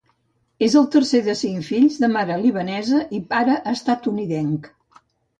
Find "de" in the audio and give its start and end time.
1.25-1.33, 2.03-2.07